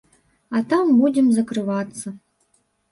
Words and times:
А 0.59 0.61
там 0.71 0.85
будзем 1.03 1.31
закрывацца. 1.37 2.19